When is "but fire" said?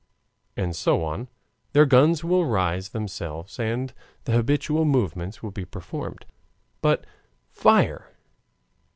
6.81-8.09